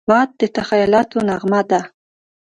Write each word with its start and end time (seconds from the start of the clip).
باد 0.09 0.29
د 0.39 0.41
تخیلاتو 0.55 1.17
نغمه 1.29 1.61
ده 1.69 1.81